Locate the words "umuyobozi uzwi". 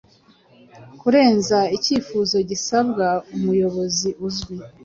3.35-4.55